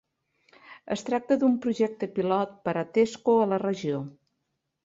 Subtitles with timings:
[0.95, 4.05] Es tracta d'un projecte pilot per a Tesco a la regió.